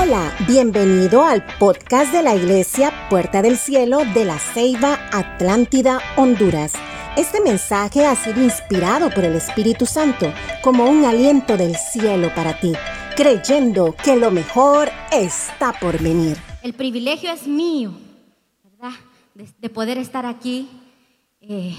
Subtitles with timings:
[0.00, 6.72] Hola, bienvenido al podcast de la Iglesia Puerta del Cielo de la Ceiba Atlántida, Honduras.
[7.16, 10.32] Este mensaje ha sido inspirado por el Espíritu Santo
[10.62, 12.74] como un aliento del cielo para ti,
[13.16, 16.36] creyendo que lo mejor está por venir.
[16.62, 17.92] El privilegio es mío,
[18.62, 18.96] ¿verdad?
[19.34, 20.68] De, poder estar aquí
[21.40, 21.74] eh,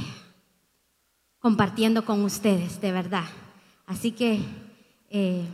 [1.40, 3.30] compartiendo con ustedes, de verdad.
[3.86, 4.42] Así que...
[5.10, 5.46] Eh,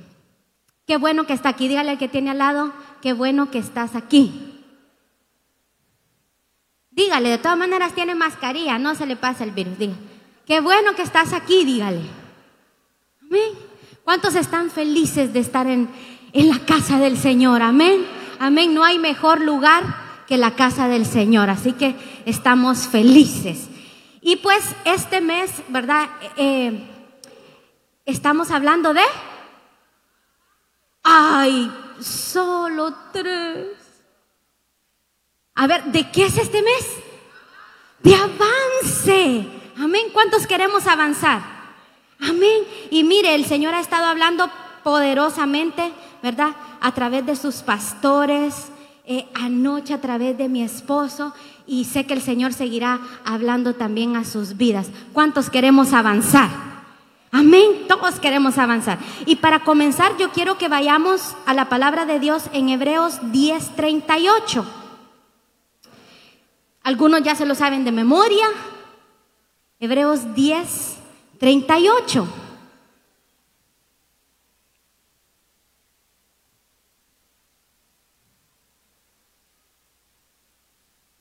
[0.85, 1.67] Qué bueno que está aquí.
[1.67, 4.63] Dígale al que tiene al lado, qué bueno que estás aquí.
[6.91, 9.77] Dígale, de todas maneras tiene mascarilla, no se le pasa el virus.
[9.77, 9.99] Dígale,
[10.45, 12.01] qué bueno que estás aquí, dígale.
[13.21, 13.53] Amén.
[14.03, 15.89] ¿Cuántos están felices de estar en,
[16.31, 17.63] en la casa del Señor?
[17.63, 18.05] Amén.
[18.39, 18.73] Amén.
[18.73, 19.83] No hay mejor lugar
[20.27, 21.49] que la casa del Señor.
[21.49, 21.95] Así que
[22.25, 23.67] estamos felices.
[24.21, 26.07] Y pues este mes, ¿verdad?
[26.37, 26.87] Eh,
[28.05, 29.01] estamos hablando de
[31.07, 33.67] Ay, solo tres.
[35.53, 36.89] A ver, ¿de qué es este mes?
[38.01, 39.47] De avance.
[39.77, 40.07] Amén.
[40.11, 41.43] ¿Cuántos queremos avanzar?
[42.19, 42.63] Amén.
[42.89, 44.49] Y mire, el Señor ha estado hablando
[44.83, 46.55] poderosamente, ¿verdad?
[46.81, 48.69] A través de sus pastores,
[49.05, 51.35] eh, anoche a través de mi esposo,
[51.67, 54.87] y sé que el Señor seguirá hablando también a sus vidas.
[55.13, 56.74] ¿Cuántos queremos avanzar?
[57.37, 58.97] Amén, todos queremos avanzar.
[59.25, 64.65] Y para comenzar, yo quiero que vayamos a la palabra de Dios en Hebreos 10:38.
[66.81, 68.47] Algunos ya se lo saben de memoria.
[69.81, 72.25] Hebreos 10:38.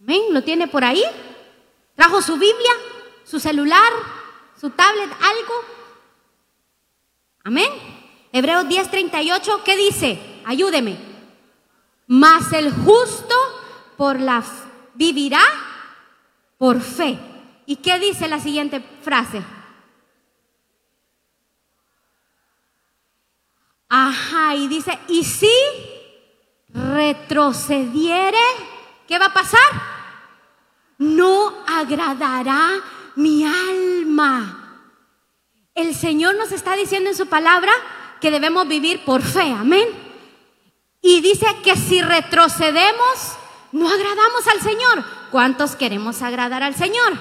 [0.01, 1.03] Amén, ¿lo tiene por ahí?
[1.97, 2.71] ¿Trajo su Biblia,
[3.25, 3.93] su celular,
[4.61, 5.84] su tablet, algo?
[7.45, 7.71] Amén.
[8.33, 10.19] Hebreos 10:38, ¿qué dice?
[10.47, 10.97] Ayúdeme.
[12.07, 13.35] Mas el justo
[13.97, 14.43] por la
[14.95, 15.43] vivirá
[16.59, 17.19] por fe.
[17.67, 19.43] ¿Y qué dice la siguiente frase?
[23.89, 25.53] Ajá, y dice, y si
[26.69, 28.39] retrocediere,
[29.07, 29.61] ¿qué va a pasar?
[30.99, 32.71] No agradará
[33.17, 34.64] mi alma.
[35.75, 37.73] El Señor nos está diciendo en su palabra
[38.21, 39.89] que debemos vivir por fe, amén.
[41.03, 43.37] Y dice que si retrocedemos,
[43.73, 45.05] no agradamos al Señor.
[45.33, 47.19] ¿Cuántos queremos agradar al Señor?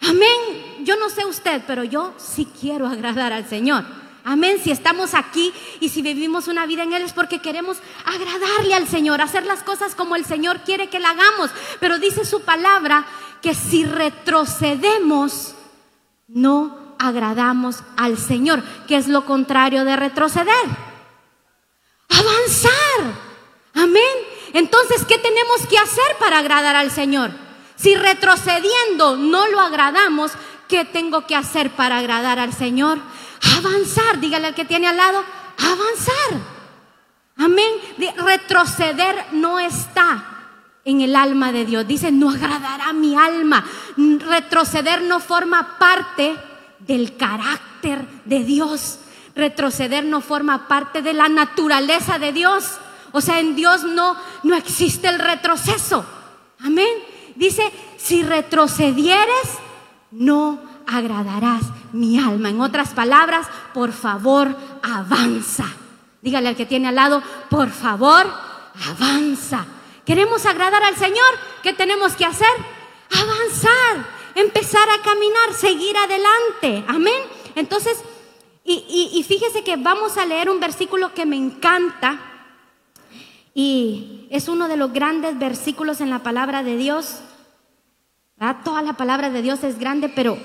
[0.00, 0.84] Amén.
[0.84, 3.84] Yo no sé usted, pero yo sí quiero agradar al Señor.
[4.22, 4.60] Amén.
[4.62, 8.86] Si estamos aquí y si vivimos una vida en Él es porque queremos agradarle al
[8.86, 11.50] Señor, hacer las cosas como el Señor quiere que la hagamos.
[11.80, 13.04] Pero dice su palabra
[13.42, 15.56] que si retrocedemos,
[16.28, 20.66] no agradamos al Señor, que es lo contrario de retroceder.
[22.08, 23.24] Avanzar.
[23.74, 24.02] Amén.
[24.52, 27.30] Entonces, ¿qué tenemos que hacer para agradar al Señor?
[27.76, 30.32] Si retrocediendo no lo agradamos,
[30.68, 32.98] ¿qué tengo que hacer para agradar al Señor?
[33.58, 34.20] Avanzar.
[34.20, 35.24] Dígale al que tiene al lado,
[35.58, 36.54] avanzar.
[37.36, 37.70] Amén.
[38.16, 40.34] Retroceder no está
[40.84, 41.86] en el alma de Dios.
[41.86, 43.64] Dice, no agradará mi alma.
[43.96, 46.36] Retroceder no forma parte
[46.86, 48.98] del carácter de Dios.
[49.34, 52.78] Retroceder no forma parte de la naturaleza de Dios.
[53.12, 56.04] O sea, en Dios no, no existe el retroceso.
[56.60, 56.88] Amén.
[57.34, 59.58] Dice, si retrocedieres,
[60.10, 61.62] no agradarás
[61.92, 62.50] mi alma.
[62.50, 65.66] En otras palabras, por favor, avanza.
[66.22, 68.26] Dígale al que tiene al lado, por favor,
[68.88, 69.66] avanza.
[70.04, 71.38] ¿Queremos agradar al Señor?
[71.62, 72.48] ¿Qué tenemos que hacer?
[73.10, 76.84] Avanzar empezar a caminar, seguir adelante.
[76.88, 77.22] Amén.
[77.54, 78.02] Entonces,
[78.64, 82.18] y, fíjese que vamos a leer un versículo que me encanta
[83.52, 87.20] y es uno de los grandes versículos en la palabra de Dios.
[88.64, 90.38] Toda la palabra de Dios es grande, pero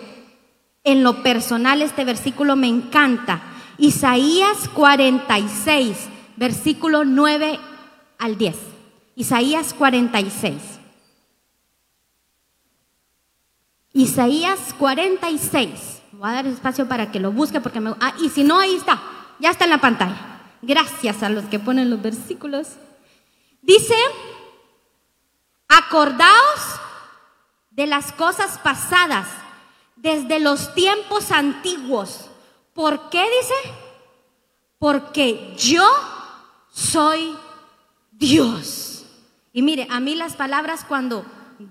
[0.84, 3.42] en lo personal este versículo me encanta.
[3.78, 5.96] Isaías 46,
[6.36, 7.60] versículo 9
[8.20, 8.56] al 10.
[9.16, 10.79] Isaías 46.
[13.94, 16.02] Isaías 46.
[16.12, 17.96] Voy a dar espacio para que lo busque porque me...
[18.00, 19.02] Ah, y si no, ahí está.
[19.40, 20.42] Ya está en la pantalla.
[20.62, 22.74] Gracias a los que ponen los versículos.
[23.62, 23.96] Dice,
[25.68, 26.80] acordaos
[27.72, 29.28] de las cosas pasadas
[29.96, 32.30] desde los tiempos antiguos.
[32.74, 33.74] ¿Por qué dice?
[34.78, 35.88] Porque yo
[36.70, 37.36] soy
[38.12, 39.06] Dios.
[39.54, 41.26] Y mire, a mí las palabras cuando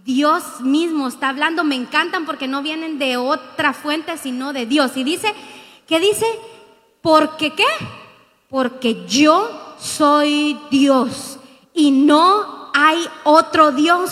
[0.04, 4.96] Dios mismo está hablando, me encantan porque no vienen de otra fuente sino de Dios.
[4.96, 5.34] Y dice,
[5.86, 6.26] ¿qué dice?
[7.00, 7.64] Porque qué?
[8.50, 11.38] Porque yo soy Dios
[11.72, 14.10] y no hay otro Dios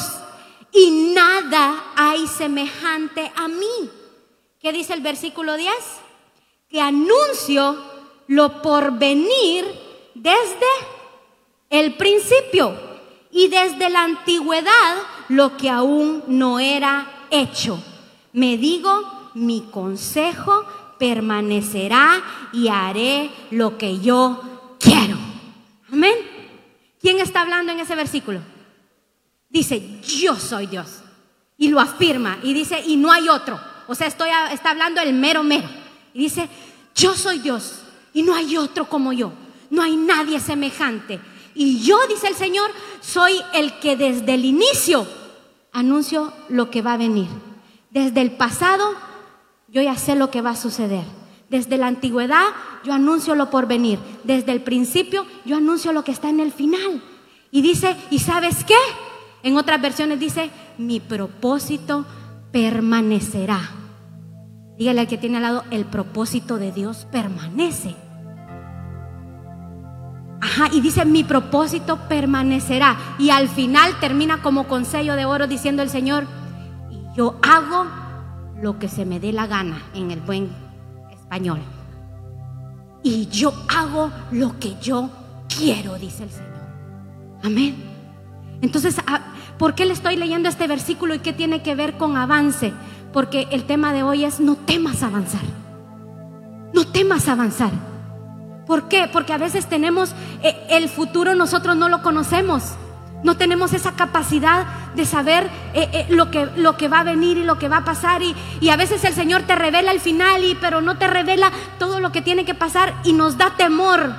[0.73, 3.91] y nada hay semejante a mí.
[4.61, 5.75] ¿Qué dice el versículo 10?
[6.71, 7.77] Que anuncio
[8.29, 9.67] lo por venir
[10.15, 10.67] desde
[11.69, 12.75] el principio
[13.31, 14.97] y desde la antigüedad
[15.29, 17.83] lo que aún no era hecho.
[18.33, 20.65] Me digo, mi consejo
[20.99, 25.17] permanecerá y haré lo que yo quiero.
[25.93, 26.15] Amén.
[27.01, 28.41] ¿Quién está hablando en ese versículo?
[29.49, 31.03] Dice, yo soy Dios.
[31.59, 32.39] Y lo afirma.
[32.43, 33.59] Y dice, y no hay otro.
[33.87, 35.69] O sea, estoy, está hablando el mero mero.
[36.13, 36.49] Y dice,
[36.95, 37.83] yo soy Dios.
[38.13, 39.33] Y no hay otro como yo.
[39.71, 41.21] No hay nadie semejante.
[41.57, 42.71] Y yo, dice el Señor,
[43.01, 45.07] soy el que desde el inicio
[45.73, 47.29] anuncio lo que va a venir.
[47.91, 48.85] Desde el pasado,
[49.69, 51.05] yo ya sé lo que va a suceder.
[51.49, 52.45] Desde la antigüedad,
[52.85, 53.99] yo anuncio lo por venir.
[54.23, 57.03] Desde el principio, yo anuncio lo que está en el final.
[57.51, 58.75] Y dice, ¿y sabes qué?
[59.43, 62.05] En otras versiones dice, mi propósito
[62.53, 63.71] permanecerá.
[64.77, 67.97] Dígale al que tiene al lado, el propósito de Dios permanece.
[70.73, 72.97] Y dice, mi propósito permanecerá.
[73.19, 76.27] Y al final termina como con sello de oro diciendo el Señor,
[77.17, 77.87] yo hago
[78.61, 80.51] lo que se me dé la gana en el buen
[81.11, 81.61] español.
[83.03, 85.11] Y yo hago lo que yo
[85.49, 86.47] quiero, dice el Señor.
[87.45, 87.77] Amén.
[88.63, 89.21] Entonces, ah,
[89.59, 92.73] ¿por qué le estoy leyendo este versículo y qué tiene que ver con avance?
[93.13, 95.43] Porque el tema de hoy es no temas avanzar.
[96.75, 97.71] No temas avanzar.
[98.67, 99.09] ¿Por qué?
[99.13, 102.75] Porque a veces tenemos eh, el futuro, nosotros no lo conocemos.
[103.23, 107.39] No tenemos esa capacidad de saber eh, eh, lo, que, lo que va a venir
[107.39, 108.23] y lo que va a pasar.
[108.23, 111.51] Y, y a veces el Señor te revela el final, y, pero no te revela
[111.79, 114.13] todo lo que tiene que pasar y nos da temor.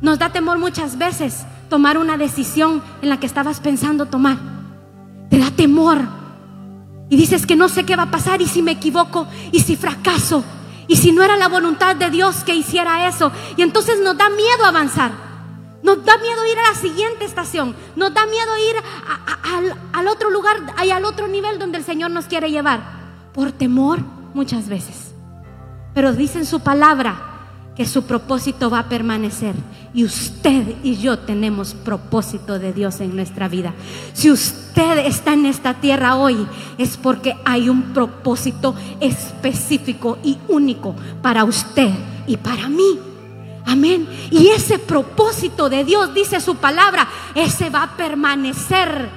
[0.00, 4.38] Nos da temor muchas veces tomar una decisión en la que estabas pensando tomar.
[5.30, 5.98] Te da temor.
[7.10, 9.76] Y dices que no sé qué va a pasar y si me equivoco y si
[9.76, 10.42] fracaso
[10.86, 13.32] y si no era la voluntad de Dios que hiciera eso.
[13.56, 15.12] Y entonces nos da miedo avanzar.
[15.82, 17.76] Nos da miedo ir a la siguiente estación.
[17.96, 18.76] Nos da miedo ir
[19.92, 22.80] al, otro lugar y al otro nivel donde el Señor nos quiere llevar.
[23.32, 24.00] Por temor
[24.32, 25.14] muchas veces.
[25.94, 27.33] Pero dice en su palabra
[27.76, 29.54] que su propósito va a permanecer.
[29.92, 33.74] Y usted y yo tenemos propósito de Dios en nuestra vida.
[34.12, 36.46] Si usted está en esta tierra hoy,
[36.78, 41.90] es porque hay un propósito específico y único para usted
[42.26, 42.98] y para mí.
[43.66, 44.06] Amén.
[44.30, 49.08] Y ese propósito de Dios, dice su palabra, ese va a permanecer.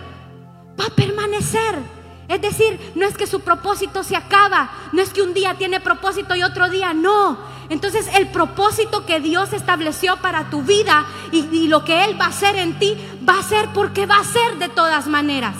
[0.80, 1.98] Va a permanecer.
[2.27, 5.80] Es decir, no es que su propósito se acaba, no es que un día tiene
[5.80, 7.38] propósito y otro día no.
[7.69, 12.29] Entonces el propósito que Dios estableció para tu vida y, lo que Él va a
[12.29, 12.97] hacer en ti,
[13.27, 15.55] va a ser porque va a ser de todas maneras.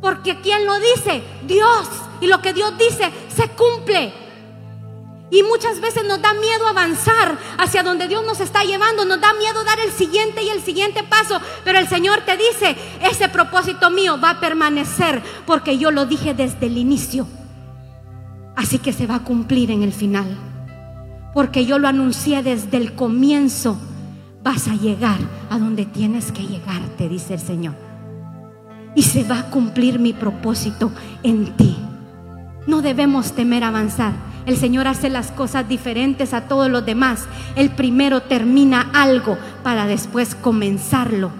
[0.00, 1.88] Porque quien lo dice, Dios.
[2.20, 4.12] Y lo que Dios dice, se cumple.
[5.30, 9.34] Y muchas veces nos da miedo avanzar hacia donde Dios nos está llevando, nos da
[9.34, 13.90] miedo dar el siguiente y el siguiente paso, pero el Señor te dice, ese propósito
[13.90, 17.26] mío va a permanecer porque yo lo dije desde el inicio.
[18.56, 20.47] Así que se va a cumplir en el final.
[21.34, 23.78] Porque yo lo anuncié desde el comienzo.
[24.42, 25.18] Vas a llegar
[25.50, 27.74] a donde tienes que llegar, te dice el Señor.
[28.94, 30.90] Y se va a cumplir mi propósito
[31.22, 31.76] en ti.
[32.66, 34.12] No debemos temer avanzar.
[34.46, 37.26] El Señor hace las cosas diferentes a todos los demás.
[37.54, 41.30] El primero termina algo para después comenzarlo.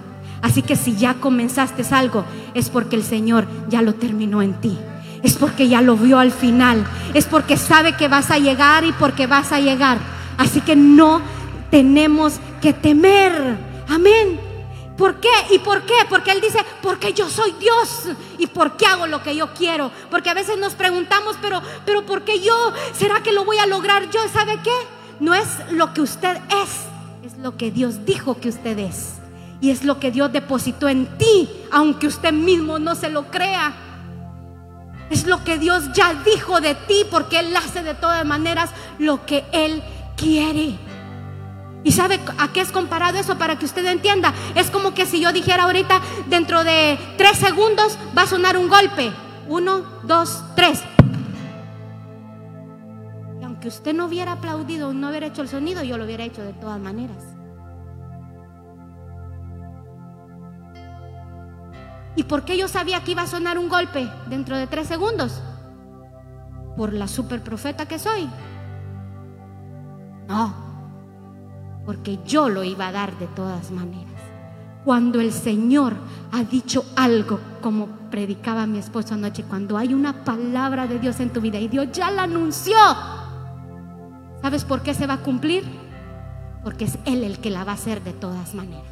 [0.43, 2.25] Así que si ya comenzaste algo,
[2.55, 4.79] es porque el Señor ya lo terminó en ti.
[5.23, 6.87] Es porque ya lo vio al final.
[7.15, 9.99] Es porque sabe que vas a llegar y porque vas a llegar.
[10.37, 11.21] Así que no
[11.71, 13.57] tenemos que temer.
[13.89, 14.41] Amén.
[14.97, 15.29] ¿Por qué?
[15.51, 15.95] ¿Y por qué?
[16.09, 19.93] Porque Él dice, porque yo soy Dios y porque hago lo que yo quiero.
[20.11, 22.73] Porque a veces nos preguntamos, pero, pero ¿por qué yo?
[22.93, 24.21] ¿Será que lo voy a lograr yo?
[24.33, 24.75] ¿Sabe qué?
[25.21, 29.15] No es lo que usted es, es lo que Dios dijo que usted es.
[29.61, 33.75] Y es lo que Dios depositó en ti, aunque usted mismo no se lo crea.
[35.11, 39.25] Es lo que Dios ya dijo de ti, porque Él hace de todas maneras lo
[39.25, 39.83] que Él
[40.17, 40.79] quiere.
[41.85, 44.35] ¿Y sabe a qué es comparado eso para que usted entienda?
[44.55, 48.69] Es como que si yo dijera ahorita, dentro de tres segundos va a sonar un
[48.69, 49.13] golpe.
[49.49, 50.83] Uno, dos, tres.
[53.41, 56.43] Y aunque usted no hubiera aplaudido, no hubiera hecho el sonido, yo lo hubiera hecho
[56.43, 57.38] de todas maneras.
[62.19, 65.41] ¿Y por qué yo sabía que iba a sonar un golpe dentro de tres segundos?
[66.77, 68.29] Por la super profeta que soy.
[70.27, 70.53] No,
[71.87, 74.21] porque yo lo iba a dar de todas maneras.
[74.85, 75.95] Cuando el Señor
[76.33, 81.33] ha dicho algo, como predicaba mi esposo anoche, cuando hay una palabra de Dios en
[81.33, 82.75] tu vida y Dios ya la anunció,
[84.43, 85.63] ¿sabes por qué se va a cumplir?
[86.65, 88.88] Porque es Él el que la va a hacer de todas maneras.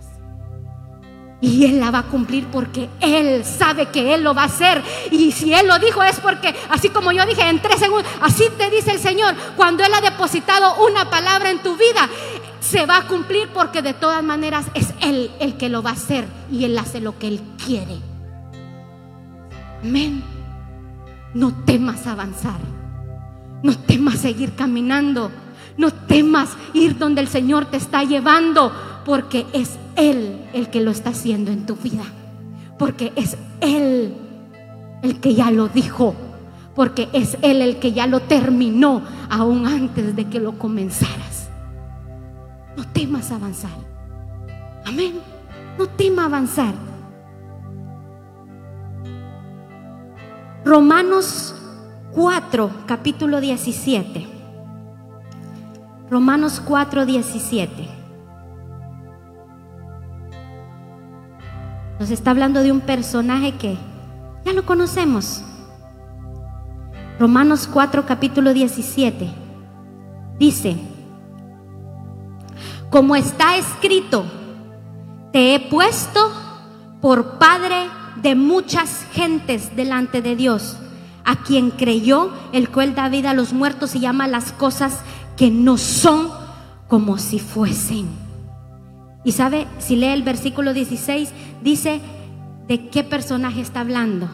[1.41, 4.83] Y Él la va a cumplir porque Él sabe que Él lo va a hacer.
[5.11, 8.45] Y si Él lo dijo es porque, así como yo dije en tres segundos, así
[8.57, 12.09] te dice el Señor, cuando Él ha depositado una palabra en tu vida,
[12.61, 15.95] se va a cumplir porque de todas maneras es Él el que lo va a
[15.95, 17.99] hacer y Él hace lo que Él quiere.
[19.83, 20.25] Amén.
[21.35, 22.59] No temas avanzar.
[23.63, 25.31] No temas seguir caminando.
[25.77, 28.73] No temas ir donde el Señor te está llevando
[29.05, 32.05] porque es Él el que lo está haciendo en tu vida.
[32.79, 34.15] Porque es Él
[35.03, 36.15] el que ya lo dijo.
[36.75, 41.49] Porque es Él el que ya lo terminó aún antes de que lo comenzaras.
[42.77, 43.71] No temas avanzar.
[44.85, 45.15] Amén.
[45.79, 46.75] No temas avanzar.
[50.65, 51.55] Romanos
[52.13, 54.27] 4, capítulo 17.
[56.11, 57.89] Romanos 4, 17.
[61.99, 63.77] Nos está hablando de un personaje que
[64.45, 65.43] ya lo conocemos.
[67.19, 69.31] Romanos 4, capítulo 17.
[70.39, 70.77] Dice,
[72.91, 74.25] como está escrito,
[75.33, 76.31] te he puesto
[77.01, 77.89] por Padre
[78.23, 80.77] de muchas gentes delante de Dios,
[81.25, 85.01] a quien creyó, el cual da vida a los muertos y llama las cosas
[85.37, 86.29] que no son
[86.89, 88.26] como si fuesen.
[89.27, 92.01] Y sabe, si lee el versículo 16, dice
[92.69, 94.29] de qué personaje está hablando.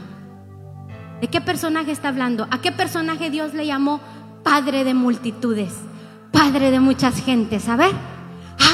[1.19, 2.47] ¿De qué personaje está hablando?
[2.51, 4.03] ¿A qué personaje Dios le llamó
[4.45, 5.73] Padre de multitudes?
[6.31, 7.71] Padre de muchas gentes.
[7.71, 7.93] A ver,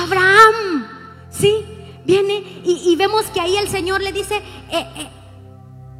[0.02, 0.88] Abraham.
[1.30, 1.54] ¿Sí?
[2.04, 4.38] Viene y, vemos que ahí el Señor le dice,
[4.72, 5.08] eh, eh,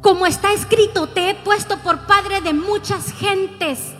[0.01, 3.93] como está escrito, te he puesto por Padre de muchas gentes.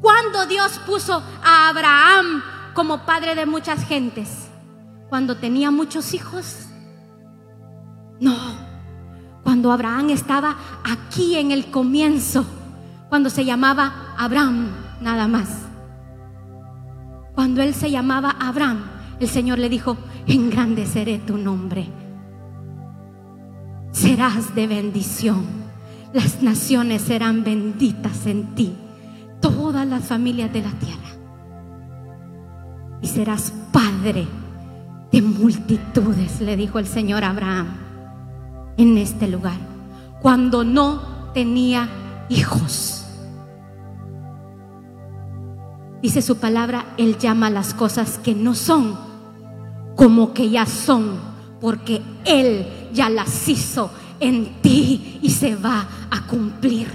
[0.00, 4.43] ¿Cuándo Dios puso a Abraham como Padre de muchas gentes?
[5.08, 6.66] Cuando tenía muchos hijos.
[8.20, 8.36] No,
[9.42, 12.44] cuando Abraham estaba aquí en el comienzo,
[13.08, 14.68] cuando se llamaba Abraham
[15.00, 15.48] nada más.
[17.34, 18.84] Cuando él se llamaba Abraham,
[19.20, 19.96] el Señor le dijo,
[20.26, 21.88] engrandeceré tu nombre.
[23.92, 25.44] Serás de bendición.
[26.12, 28.74] Las naciones serán benditas en ti.
[29.40, 31.00] Todas las familias de la tierra.
[33.02, 34.26] Y serás padre
[35.14, 37.68] de multitudes, le dijo el Señor Abraham
[38.76, 39.58] en este lugar,
[40.20, 41.88] cuando no tenía
[42.28, 43.04] hijos.
[46.02, 48.98] Dice su palabra, Él llama las cosas que no son
[49.94, 51.20] como que ya son,
[51.60, 56.88] porque Él ya las hizo en ti y se va a cumplir.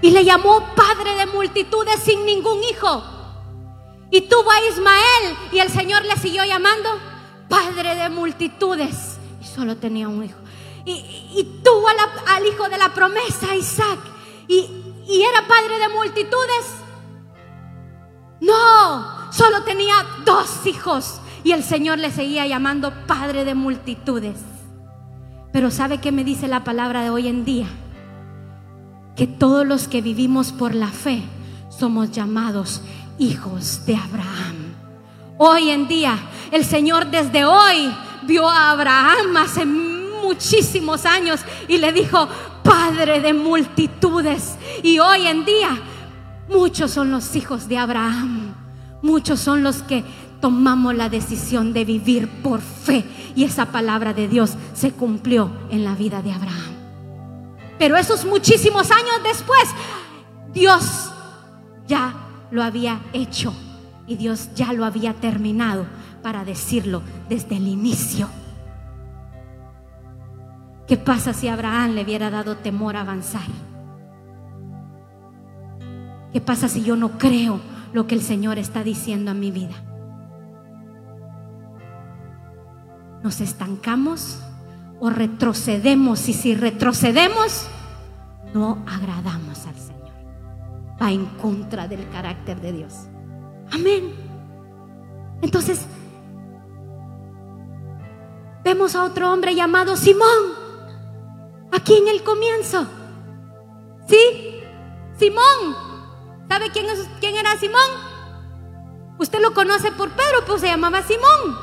[0.00, 3.11] Y le llamó padre de multitudes sin ningún hijo.
[4.12, 6.90] Y tuvo a Ismael y el Señor le siguió llamando
[7.48, 9.18] padre de multitudes.
[9.40, 10.38] Y solo tenía un hijo.
[10.84, 13.98] Y, tuvo al hijo de la promesa, Isaac.
[14.46, 14.68] Y,
[15.08, 16.66] y era padre de multitudes.
[18.42, 19.94] No, solo tenía
[20.26, 21.18] dos hijos.
[21.42, 24.36] Y el Señor le seguía llamando padre de multitudes.
[25.54, 27.68] Pero ¿sabe qué me dice la palabra de hoy en día?
[29.16, 31.22] Que todos los que vivimos por la fe
[31.70, 32.82] somos llamados
[33.18, 34.74] hijos de Abraham.
[35.38, 36.18] Hoy en día,
[36.50, 37.92] el Señor desde hoy
[38.22, 42.28] vio a Abraham hace muchísimos años y le dijo,
[42.62, 44.56] Padre de multitudes.
[44.82, 45.78] Y hoy en día,
[46.48, 48.54] muchos son los hijos de Abraham.
[49.02, 50.04] Muchos son los que
[50.40, 53.04] tomamos la decisión de vivir por fe.
[53.34, 56.72] Y esa palabra de Dios se cumplió en la vida de Abraham.
[57.78, 59.68] Pero esos muchísimos años después,
[60.52, 61.10] Dios
[61.88, 62.14] ya
[62.52, 63.52] lo había hecho
[64.06, 65.86] y Dios ya lo había terminado
[66.22, 68.28] para decirlo desde el inicio.
[70.86, 73.46] ¿Qué pasa si Abraham le hubiera dado temor a avanzar?
[76.32, 77.60] ¿Qué pasa si yo no creo
[77.92, 79.74] lo que el Señor está diciendo a mi vida?
[83.22, 84.40] ¿Nos estancamos
[85.00, 86.28] o retrocedemos?
[86.28, 87.66] Y si retrocedemos,
[88.52, 89.91] no agradamos al Señor
[91.02, 92.92] va en contra del carácter de Dios.
[93.72, 94.14] Amén.
[95.40, 95.84] Entonces,
[98.62, 100.54] vemos a otro hombre llamado Simón,
[101.72, 102.86] aquí en el comienzo.
[104.06, 104.60] ¿Sí?
[105.18, 105.76] Simón.
[106.48, 107.80] ¿Sabe quién, es, quién era Simón?
[109.18, 111.58] Usted lo conoce por Pedro, pues se llamaba Simón.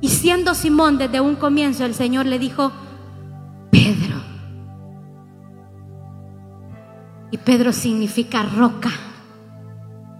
[0.00, 2.72] Y siendo Simón desde un comienzo, el Señor le dijo,
[7.30, 8.90] Y Pedro significa roca,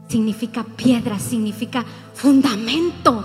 [0.08, 3.24] significa piedra, significa fundamento.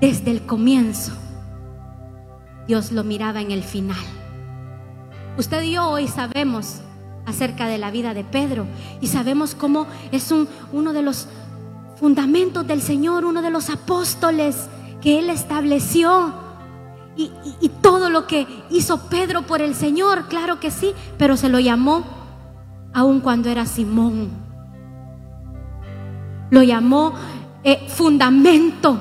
[0.00, 1.12] Desde el comienzo,
[2.66, 4.04] Dios lo miraba en el final.
[5.38, 6.80] Usted y yo hoy sabemos
[7.26, 8.66] acerca de la vida de Pedro
[9.00, 11.26] y sabemos cómo es un, uno de los
[11.96, 14.68] fundamentos del Señor, uno de los apóstoles
[15.00, 16.43] que Él estableció.
[17.16, 21.60] Y, todo lo que hizo Pedro por el Señor, claro que sí, pero se lo
[21.60, 22.02] llamó
[22.92, 24.30] aun cuando era Simón.
[26.50, 27.14] Lo llamó
[27.62, 28.98] eh, fundamento,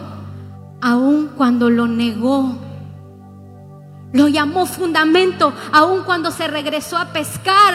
[0.81, 2.55] aun cuando lo negó.
[4.11, 7.73] Lo llamó fundamento, aun cuando se regresó a pescar.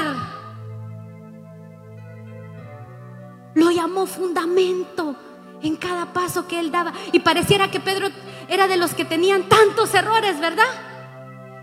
[3.54, 5.16] Lo llamó fundamento
[5.62, 6.92] en cada paso que él daba.
[7.12, 8.08] Y pareciera que Pedro
[8.48, 10.64] era de los que tenían tantos errores, ¿verdad?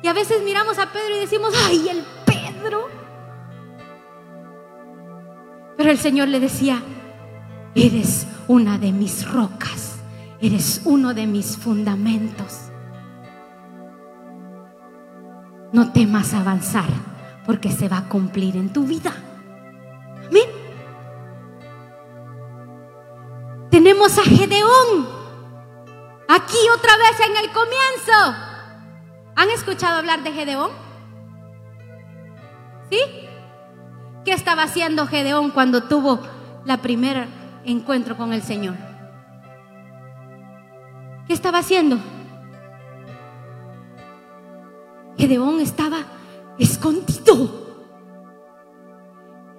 [0.04, 2.88] Y a veces miramos a Pedro y decimos, ay, el Pedro.
[5.78, 6.82] Pero el Señor le decía,
[7.74, 9.98] eres una de mis rocas,
[10.40, 12.62] eres uno de mis fundamentos.
[15.74, 16.90] No temas avanzar
[17.46, 19.12] porque se va a cumplir en tu vida.
[20.28, 20.50] Amén.
[23.70, 25.15] Tenemos a Gedeón.
[26.28, 28.36] Aquí otra vez en el comienzo.
[29.36, 30.72] ¿Han escuchado hablar de Gedeón?
[32.90, 33.00] ¿Sí?
[34.24, 36.20] ¿Qué estaba haciendo Gedeón cuando tuvo
[36.66, 37.28] la primer
[37.64, 38.76] encuentro con el Señor?
[41.28, 41.98] ¿Qué estaba haciendo?
[45.18, 45.98] Gedeón estaba
[46.58, 47.66] escondido.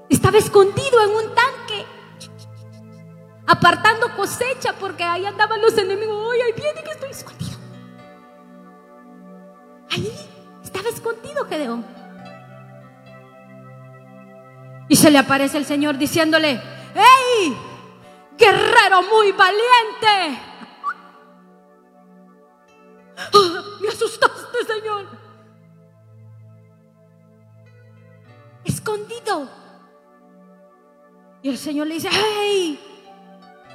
[0.08, 1.65] Estaba escondido en un tanque
[3.46, 6.32] apartando cosecha porque ahí andaban los enemigos.
[6.32, 7.56] Ay, ahí viene que estoy escondido.
[9.90, 10.12] Ahí
[10.62, 11.84] estaba escondido Gedeón.
[14.88, 16.60] Y se le aparece el Señor diciéndole,
[16.94, 17.56] ¡Ey!
[18.36, 20.42] Guerrero muy valiente.
[23.16, 23.30] Ah,
[23.80, 25.06] me asustaste, Señor.
[28.64, 29.48] Escondido.
[31.42, 32.95] Y el Señor le dice, ¡Hey!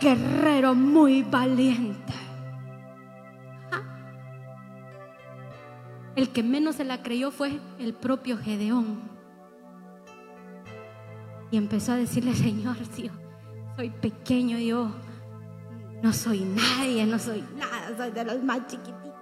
[0.01, 2.13] Guerrero muy valiente.
[6.15, 9.01] El que menos se la creyó fue el propio Gedeón.
[11.51, 13.11] Y empezó a decirle, Señor, si yo
[13.75, 14.91] soy pequeño, yo
[16.01, 19.20] no soy nadie, no soy nada, soy de los más chiquititos.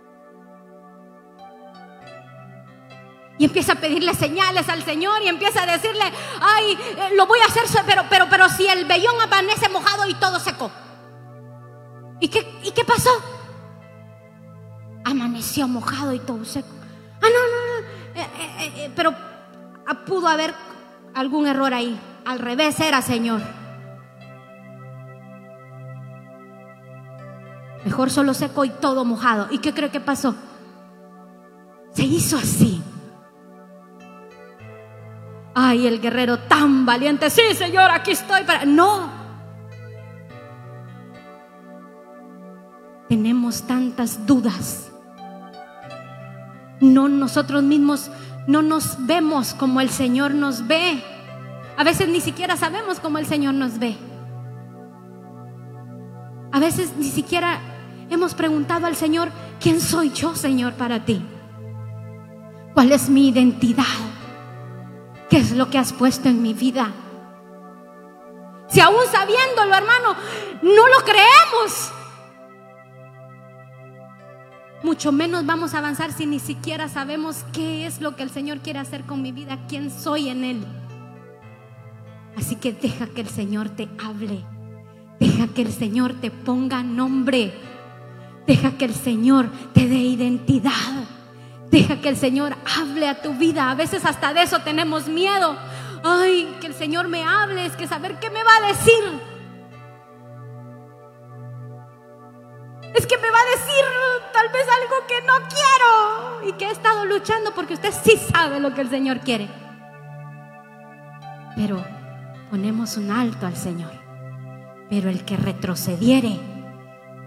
[3.40, 6.04] Y empieza a pedirle señales al Señor y empieza a decirle,
[6.42, 10.14] ay, eh, lo voy a hacer, pero, pero, pero si el vellón amanece mojado y
[10.16, 10.70] todo seco.
[12.20, 13.10] ¿Y qué, ¿Y qué pasó?
[15.06, 16.68] Amaneció mojado y todo seco.
[17.22, 18.22] Ah, no, no, no.
[18.22, 19.16] Eh, eh, pero
[19.88, 20.54] ah, pudo haber
[21.16, 21.98] algún error ahí.
[22.26, 23.40] Al revés era, Señor.
[27.86, 29.48] Mejor solo seco y todo mojado.
[29.50, 30.36] ¿Y qué creo que pasó?
[31.94, 32.84] Se hizo así.
[35.62, 37.30] Ay, el guerrero tan valiente.
[37.30, 38.64] Sí, Señor, aquí estoy para...
[38.64, 39.12] No.
[43.10, 44.90] Tenemos tantas dudas.
[46.80, 48.10] No, nosotros mismos
[48.48, 51.04] no nos vemos como el Señor nos ve.
[51.76, 53.98] A veces ni siquiera sabemos cómo el Señor nos ve.
[56.54, 57.60] A veces ni siquiera
[58.10, 61.22] hemos preguntado al Señor, ¿quién soy yo, Señor, para ti?
[62.74, 64.19] ¿Cuál es mi identidad?
[65.30, 66.92] ¿Qué es lo que has puesto en mi vida?
[68.68, 70.16] Si aún sabiéndolo, hermano,
[70.62, 71.92] no lo creemos.
[74.82, 78.60] Mucho menos vamos a avanzar si ni siquiera sabemos qué es lo que el Señor
[78.60, 80.66] quiere hacer con mi vida, quién soy en Él.
[82.38, 84.46] Así que deja que el Señor te hable.
[85.20, 87.54] Deja que el Señor te ponga nombre.
[88.48, 90.72] Deja que el Señor te dé identidad.
[91.70, 93.70] Deja que el Señor hable a tu vida.
[93.70, 95.56] A veces hasta de eso tenemos miedo.
[96.04, 99.04] Ay, que el Señor me hable, es que saber qué me va a decir.
[102.96, 103.86] Es que me va a decir
[104.34, 108.60] tal vez algo que no quiero y que he estado luchando porque usted sí sabe
[108.60, 109.48] lo que el Señor quiere.
[111.56, 111.84] Pero
[112.50, 113.92] ponemos un alto al Señor.
[114.90, 116.40] Pero el que retrocediere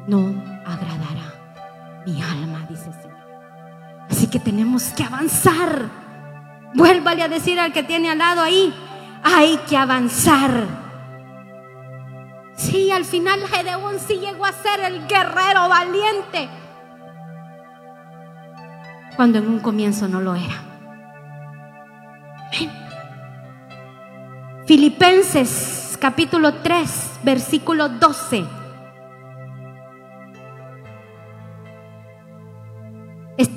[0.08, 0.34] no
[0.66, 3.01] agradará mi alma, dice.
[4.12, 5.88] Así que tenemos que avanzar.
[6.74, 8.72] Vuélvale a decir al que tiene al lado ahí,
[9.22, 10.50] hay que avanzar.
[12.54, 16.48] Sí, al final Gedeón sí llegó a ser el guerrero valiente,
[19.16, 20.62] cuando en un comienzo no lo era.
[24.66, 28.61] Filipenses capítulo 3, versículo 12.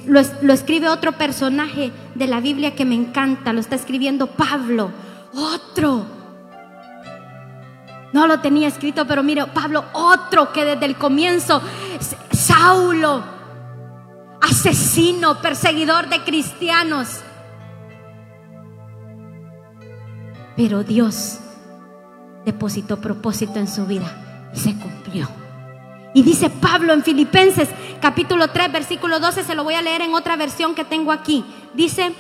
[0.08, 4.92] Lo, lo, escribe otro personaje de la Biblia que me encanta, lo está escribiendo Pablo,
[5.34, 6.06] otro.
[8.14, 11.62] No lo tenía escrito, pero mire, Pablo, otro que desde el comienzo,
[12.32, 13.24] Saulo,
[14.42, 17.20] asesino, perseguidor de cristianos.
[20.56, 21.40] Pero Dios
[22.46, 25.28] depositó propósito en su vida y se cumplió.
[26.16, 27.68] Y dice Pablo en Filipenses
[28.00, 31.44] capítulo 3 versículo 12, se lo voy a leer en otra versión que tengo aquí.
[31.74, 32.14] Dice,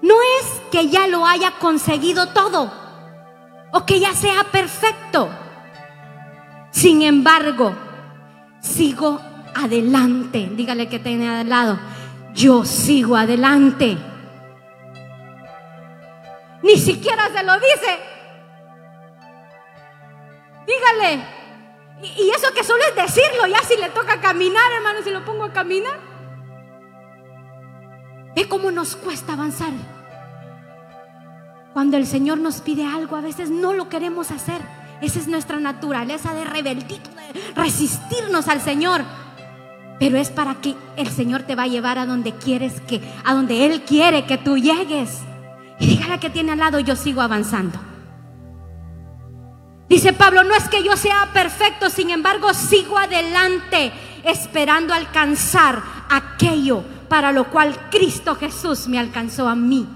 [0.00, 2.72] no es que ya lo haya conseguido todo
[3.70, 5.28] o que ya sea perfecto.
[6.70, 7.74] Sin embargo,
[8.62, 9.20] sigo
[9.54, 10.48] adelante.
[10.50, 11.78] Dígale que tiene al lado.
[12.32, 13.98] Yo sigo adelante.
[16.62, 17.98] Ni siquiera se lo dice.
[20.66, 21.33] Dígale.
[22.04, 25.44] Y, eso que solo es decirlo, ya si le toca caminar, hermano, si lo pongo
[25.44, 25.98] a caminar.
[28.36, 29.72] Ve cómo nos cuesta avanzar.
[31.72, 34.60] Cuando el Señor nos pide algo, a veces no lo queremos hacer.
[35.00, 39.02] Esa es nuestra naturaleza de rebeldía, de resistirnos al Señor.
[39.98, 43.34] Pero es para que el Señor te va a llevar a donde quieres que, a
[43.34, 45.20] donde Él quiere que tú llegues.
[45.78, 47.78] Y dígale que tiene al lado, yo sigo avanzando.
[49.88, 53.92] Dice Pablo, no es que yo sea perfecto, sin embargo sigo adelante
[54.24, 59.86] esperando alcanzar aquello para lo cual Cristo Jesús me alcanzó a mí.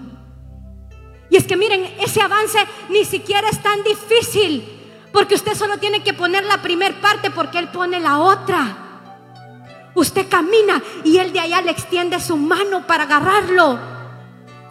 [1.31, 2.59] Y es que miren, ese avance
[2.91, 4.65] ni siquiera es tan difícil,
[5.13, 8.77] porque usted solo tiene que poner la primer parte porque Él pone la otra.
[9.95, 13.79] Usted camina y Él de allá le extiende su mano para agarrarlo.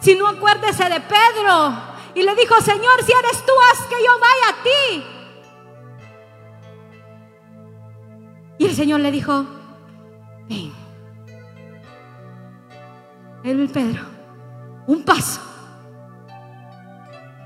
[0.00, 1.87] Si no, acuérdese de Pedro.
[2.14, 5.04] Y le dijo, Señor, si eres tú, haz que yo vaya a ti.
[8.58, 9.44] Y el Señor le dijo,
[10.48, 10.72] ven.
[13.44, 14.02] El Pedro,
[14.86, 15.40] un paso.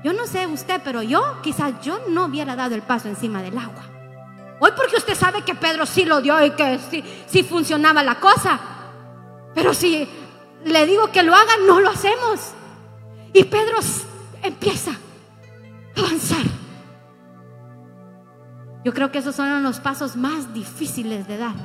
[0.03, 3.57] Yo no sé usted, pero yo quizás yo no hubiera dado el paso encima del
[3.57, 3.83] agua.
[4.59, 8.19] Hoy porque usted sabe que Pedro sí lo dio y que sí, sí funcionaba la
[8.19, 8.59] cosa.
[9.53, 10.07] Pero si
[10.65, 12.51] le digo que lo haga, no lo hacemos.
[13.33, 13.77] Y Pedro
[14.43, 16.45] empieza a avanzar.
[18.83, 21.55] Yo creo que esos son los pasos más difíciles de dar.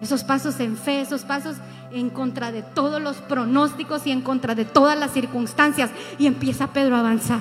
[0.00, 1.56] Esos pasos en fe, esos pasos
[1.90, 5.90] en contra de todos los pronósticos y en contra de todas las circunstancias.
[6.18, 7.40] Y empieza Pedro a avanzar,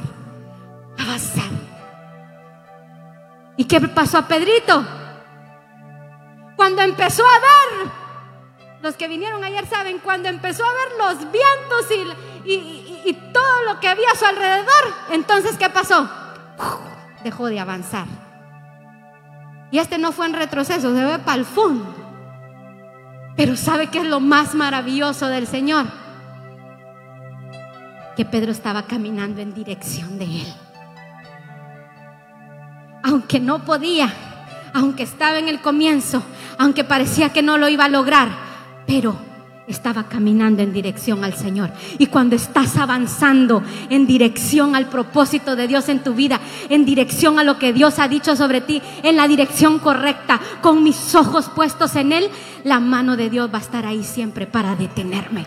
[0.97, 1.49] a avanzar.
[3.55, 4.83] ¿Y qué pasó a Pedrito?
[6.55, 7.91] Cuando empezó a ver,
[8.81, 12.15] los que vinieron ayer saben, cuando empezó a ver los vientos
[12.45, 16.09] y, y todo lo que había a su alrededor, entonces ¿qué pasó?
[17.23, 18.05] Dejó de avanzar.
[19.71, 21.95] Y este no fue en retroceso, se ve para el fondo.
[23.35, 25.85] Pero ¿sabe qué es lo más maravilloso del Señor?
[28.15, 30.53] Que Pedro estaba caminando en dirección de Él.
[33.03, 34.11] Aunque no podía,
[34.73, 36.21] aunque estaba en el comienzo,
[36.57, 38.48] aunque parecía que no lo iba a lograr,
[38.89, 39.15] pero
[39.67, 41.69] estaba caminando en dirección al Señor.
[41.99, 47.37] Y cuando estás avanzando en dirección al propósito de Dios en tu vida, en dirección
[47.37, 51.49] a lo que Dios ha dicho sobre ti, en la dirección correcta, con mis ojos
[51.49, 52.31] puestos en Él,
[52.63, 55.45] la mano de Dios va a estar ahí siempre para detenerme.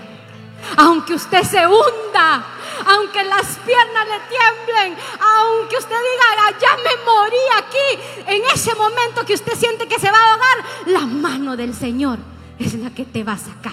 [0.76, 2.44] Aunque usted se hunda,
[2.86, 9.26] aunque las piernas le tiemblen, aunque usted diga, ya me morí aquí, en ese momento
[9.26, 12.31] que usted siente que se va a ahogar, la mano del Señor
[12.62, 13.72] es la que te va a sacar.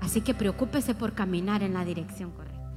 [0.00, 2.70] Así que preocúpese por caminar en la dirección correcta.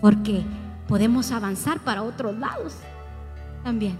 [0.00, 0.42] Porque
[0.88, 2.74] podemos avanzar para otros lados
[3.62, 3.96] también.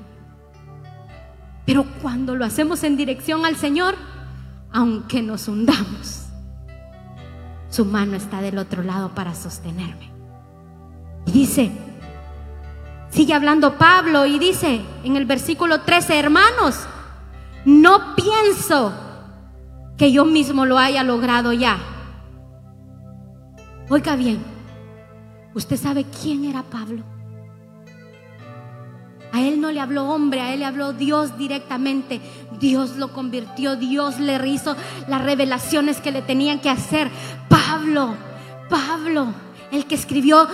[1.64, 3.94] Pero cuando lo hacemos en dirección al Señor,
[4.72, 6.26] aunque nos hundamos,
[7.70, 10.10] su mano está del otro lado para sostenerme.
[11.26, 11.72] Y dice,
[13.10, 16.86] sigue hablando Pablo y dice en el versículo 13, hermanos,
[17.66, 18.92] no pienso
[19.98, 21.78] que yo mismo lo haya logrado ya.
[23.90, 24.38] Oiga bien,
[25.52, 27.02] ¿usted sabe quién era Pablo?
[29.32, 32.20] A él no le habló hombre, a él le habló Dios directamente.
[32.60, 34.76] Dios lo convirtió, Dios le hizo
[35.08, 37.10] las revelaciones que le tenían que hacer.
[37.48, 38.14] Pablo,
[38.70, 39.34] Pablo,
[39.72, 40.46] el que escribió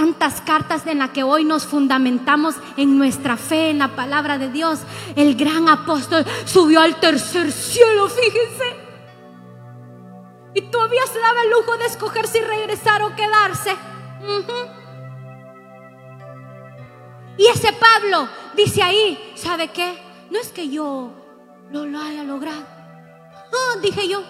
[0.00, 4.48] tantas cartas en las que hoy nos fundamentamos en nuestra fe, en la palabra de
[4.50, 4.78] Dios.
[5.14, 8.76] El gran apóstol subió al tercer cielo, fíjense.
[10.54, 13.76] Y todavía se daba el lujo de escoger si regresar o quedarse.
[17.36, 20.02] Y ese Pablo dice ahí, ¿sabe qué?
[20.30, 21.12] No es que yo
[21.70, 22.64] lo, lo haya logrado.
[23.82, 24.22] Dije yo,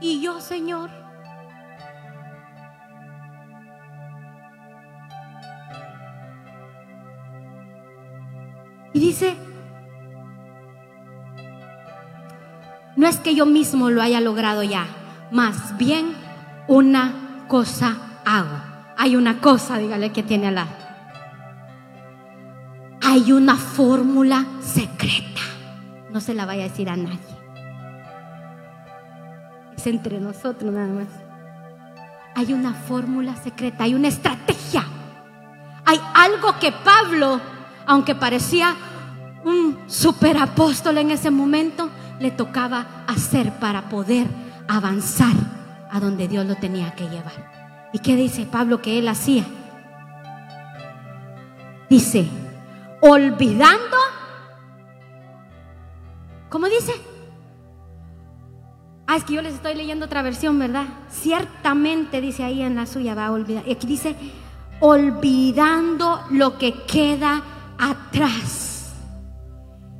[0.00, 0.97] ¿y yo, Señor?
[8.92, 9.36] Y dice,
[12.96, 14.86] no es que yo mismo lo haya logrado ya,
[15.30, 16.14] más bien
[16.66, 18.60] una cosa hago.
[18.96, 20.66] Hay una cosa, dígale que tiene la.
[23.02, 25.40] Hay una fórmula secreta.
[26.10, 27.18] No se la vaya a decir a nadie.
[29.76, 31.06] Es entre nosotros nada más.
[32.34, 34.84] Hay una fórmula secreta, hay una estrategia.
[35.84, 37.40] Hay algo que Pablo
[37.88, 38.76] aunque parecía
[39.44, 41.88] un superapóstol en ese momento,
[42.20, 44.26] le tocaba hacer para poder
[44.68, 45.32] avanzar
[45.90, 47.88] a donde Dios lo tenía que llevar.
[47.94, 49.46] ¿Y qué dice Pablo que él hacía?
[51.88, 52.28] Dice,
[53.00, 53.96] olvidando,
[56.50, 56.92] ¿cómo dice?
[59.06, 60.84] Ah, es que yo les estoy leyendo otra versión, ¿verdad?
[61.08, 63.66] Ciertamente dice ahí en la suya, va a olvidar.
[63.66, 64.14] Y aquí dice,
[64.80, 67.42] olvidando lo que queda
[67.78, 68.92] atrás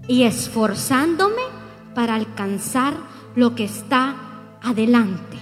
[0.07, 1.43] y esforzándome
[1.95, 2.95] para alcanzar
[3.35, 4.17] lo que está
[4.62, 5.37] adelante.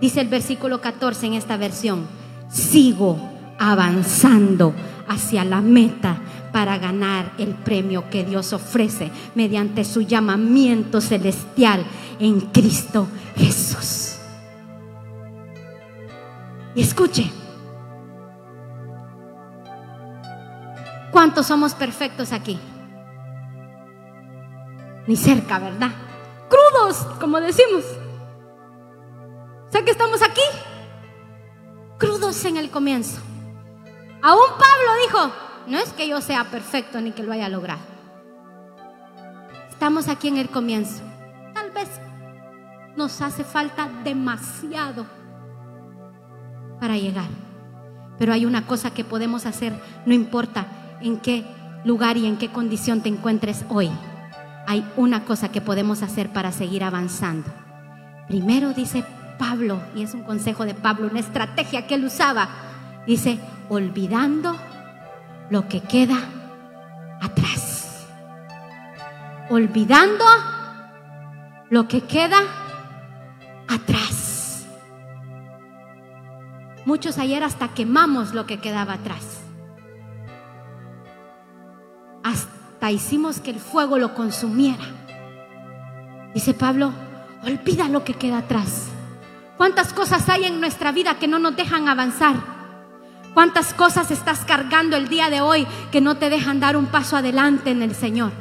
[0.00, 2.06] Dice el versículo 14 en esta versión,
[2.48, 3.18] sigo
[3.58, 4.74] avanzando
[5.08, 6.18] hacia la meta
[6.52, 11.84] para ganar el premio que Dios ofrece mediante su llamamiento celestial
[12.20, 14.16] en Cristo Jesús.
[16.74, 17.30] Y escuche,
[21.10, 22.58] ¿Cuántos somos perfectos aquí?
[25.06, 25.90] Ni cerca, ¿verdad?
[26.48, 27.84] Crudos, como decimos.
[29.70, 30.42] ¿Sé que estamos aquí?
[31.98, 33.20] Crudos en el comienzo.
[34.22, 35.32] Aún Pablo dijo,
[35.68, 37.80] no es que yo sea perfecto ni que lo haya logrado.
[39.70, 41.02] Estamos aquí en el comienzo.
[41.54, 41.88] Tal vez
[42.96, 45.06] nos hace falta demasiado
[46.80, 47.28] para llegar.
[48.18, 49.72] Pero hay una cosa que podemos hacer,
[50.04, 50.66] no importa
[51.00, 51.44] en qué
[51.84, 53.90] lugar y en qué condición te encuentres hoy,
[54.66, 57.50] hay una cosa que podemos hacer para seguir avanzando.
[58.28, 59.04] Primero dice
[59.38, 62.48] Pablo, y es un consejo de Pablo, una estrategia que él usaba,
[63.06, 64.56] dice, olvidando
[65.48, 66.18] lo que queda
[67.22, 68.06] atrás.
[69.48, 70.24] Olvidando
[71.70, 72.38] lo que queda
[73.68, 74.66] atrás.
[76.84, 79.37] Muchos ayer hasta quemamos lo que quedaba atrás.
[82.90, 84.84] Hicimos que el fuego lo consumiera.
[86.34, 86.92] Dice Pablo,
[87.44, 88.88] olvida lo que queda atrás.
[89.56, 92.36] ¿Cuántas cosas hay en nuestra vida que no nos dejan avanzar?
[93.34, 97.16] ¿Cuántas cosas estás cargando el día de hoy que no te dejan dar un paso
[97.16, 98.32] adelante en el Señor?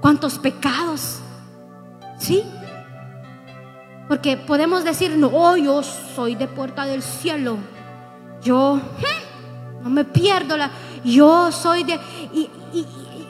[0.00, 1.20] ¿Cuántos pecados?
[2.18, 2.44] ¿Sí?
[4.08, 7.58] Porque podemos decir, no, yo soy de puerta del cielo.
[8.42, 9.27] Yo hm,
[9.82, 10.70] no me pierdo la...
[11.04, 11.98] Yo soy de...
[12.32, 12.50] Y,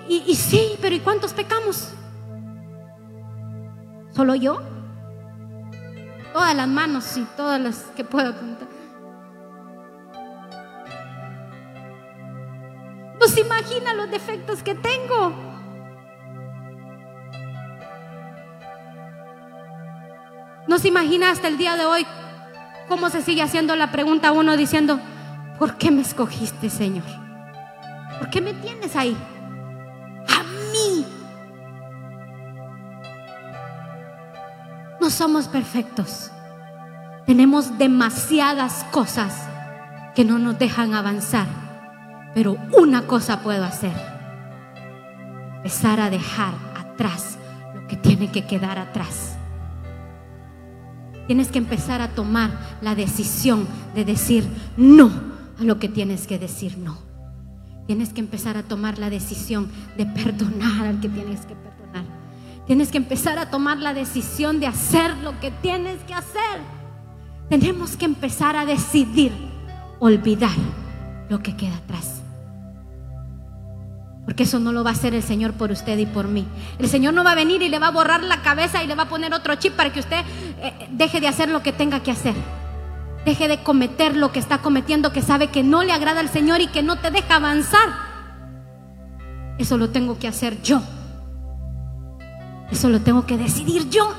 [0.08, 1.90] y, sí, pero ¿y cuántos pecamos?
[4.14, 4.60] ¿Solo yo?
[6.32, 8.68] Todas las manos y todas las que puedo contar.
[13.18, 15.32] Pues imagina los defectos que tengo.
[20.66, 22.06] No se imagina hasta el día de hoy
[22.88, 25.00] cómo se sigue haciendo la pregunta uno diciendo,
[25.58, 27.04] ¿por qué me escogiste, Señor?
[28.18, 29.16] ¿Por qué me tienes ahí?
[30.28, 31.06] A mí.
[35.00, 36.30] No somos perfectos.
[37.26, 39.46] Tenemos demasiadas cosas
[40.14, 41.46] que no nos dejan avanzar.
[42.34, 43.92] Pero una cosa puedo hacer.
[45.56, 47.38] Empezar a dejar atrás
[47.74, 49.36] lo que tiene que quedar atrás.
[51.26, 56.38] Tienes que empezar a tomar la decisión de decir no a lo que tienes que
[56.38, 56.98] decir no.
[57.86, 62.04] Tienes que empezar a tomar la decisión de perdonar al que tienes que perdonar.
[62.66, 66.60] Tienes que empezar a tomar la decisión de hacer lo que tienes que hacer.
[67.48, 69.32] Tenemos que empezar a decidir
[70.00, 70.56] olvidar
[71.30, 72.20] lo que queda atrás.
[74.26, 76.46] Porque eso no lo va a hacer el Señor por usted y por mí.
[76.78, 78.94] El Señor no va a venir y le va a borrar la cabeza y le
[78.94, 80.22] va a poner otro chip para que usted
[80.60, 82.34] eh, deje de hacer lo que tenga que hacer.
[83.28, 86.62] Deje de cometer lo que está cometiendo, que sabe que no le agrada al Señor
[86.62, 87.88] y que no te deja avanzar.
[89.58, 90.80] Eso lo tengo que hacer yo.
[92.70, 94.14] Eso lo tengo que decidir yo.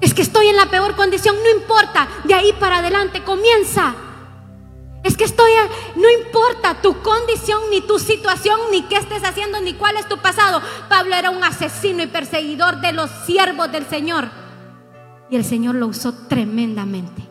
[0.00, 3.94] Es que estoy en la peor condición, no importa, de ahí para adelante comienza.
[5.02, 5.50] Es que estoy,
[5.96, 10.16] no importa tu condición, ni tu situación, ni qué estés haciendo, ni cuál es tu
[10.16, 10.62] pasado.
[10.88, 14.39] Pablo era un asesino y perseguidor de los siervos del Señor.
[15.30, 17.22] Y el Señor lo usó tremendamente.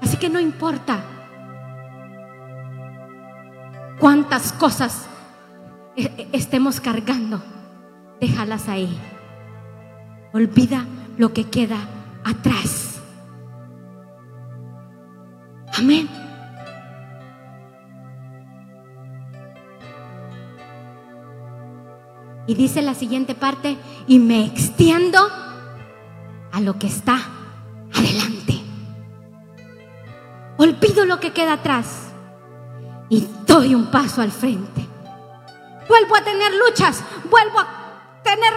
[0.00, 1.00] Así que no importa
[3.98, 5.06] cuántas cosas
[5.96, 7.42] e, e, estemos cargando,
[8.20, 8.96] déjalas ahí.
[10.32, 10.84] Olvida
[11.18, 11.78] lo que queda
[12.24, 13.00] atrás.
[15.76, 16.08] Amén.
[22.46, 25.18] Y dice la siguiente parte, y me extiendo
[26.56, 27.20] a lo que está
[27.94, 28.58] adelante.
[30.56, 32.08] Olvido lo que queda atrás
[33.10, 34.86] y doy un paso al frente.
[35.86, 38.54] Vuelvo a tener luchas, vuelvo a tener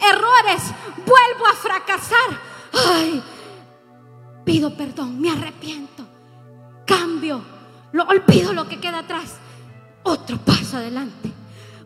[0.00, 0.62] errores,
[0.96, 2.40] vuelvo a fracasar.
[2.72, 3.22] Ay,
[4.46, 6.06] pido perdón, me arrepiento,
[6.86, 7.42] cambio,
[7.92, 9.34] lo olvido lo que queda atrás,
[10.04, 11.30] otro paso adelante.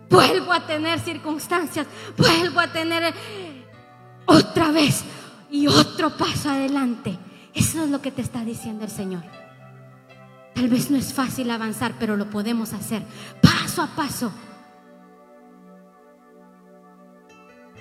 [0.09, 3.13] Vuelvo a tener circunstancias, vuelvo a tener
[4.27, 5.05] otra vez
[5.51, 7.19] y otro paso adelante.
[7.55, 9.23] Eso es lo que te está diciendo el Señor.
[10.55, 13.03] Tal vez no es fácil avanzar, pero lo podemos hacer
[13.41, 14.33] paso a paso.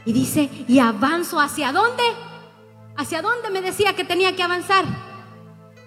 [0.06, 2.04] Y dice, y avanzo hacia dónde?
[2.96, 4.86] ¿Hacia dónde me decía que tenía que avanzar?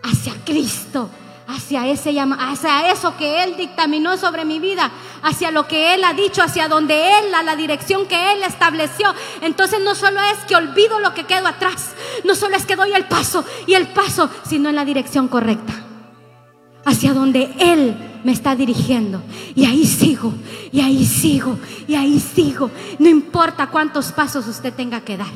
[0.03, 1.09] Hacia Cristo,
[1.47, 4.91] hacia, ese, hacia eso que Él dictaminó sobre mi vida,
[5.23, 9.15] hacia lo que Él ha dicho, hacia donde Él, a la dirección que Él estableció.
[9.41, 12.93] Entonces no solo es que olvido lo que quedo atrás, no solo es que doy
[12.93, 15.73] el paso y el paso, sino en la dirección correcta,
[16.85, 19.23] hacia donde Él me está dirigiendo.
[19.55, 20.33] Y ahí sigo,
[20.71, 22.71] y ahí sigo, y ahí sigo.
[22.99, 25.33] No importa cuántos pasos usted tenga que dar,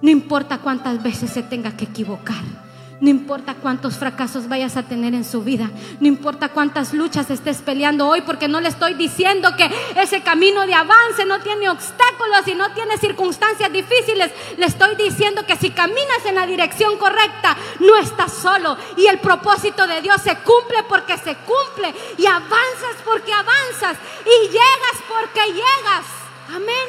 [0.00, 2.71] no importa cuántas veces se tenga que equivocar.
[3.02, 5.68] No importa cuántos fracasos vayas a tener en su vida.
[5.98, 9.68] No importa cuántas luchas estés peleando hoy, porque no le estoy diciendo que
[10.00, 14.30] ese camino de avance no tiene obstáculos y no tiene circunstancias difíciles.
[14.56, 18.76] Le estoy diciendo que si caminas en la dirección correcta, no estás solo.
[18.96, 21.92] Y el propósito de Dios se cumple porque se cumple.
[22.18, 23.96] Y avanzas porque avanzas.
[24.24, 26.06] Y llegas porque llegas.
[26.54, 26.86] Amén.